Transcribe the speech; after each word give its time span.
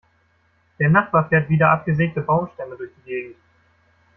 Der 0.79 0.89
Nachbar 0.89 1.29
fährt 1.29 1.47
wieder 1.47 1.69
abgesägte 1.69 2.21
Baumstämme 2.21 2.75
durch 2.75 2.89
die 2.97 3.07
Gegend. 3.07 3.35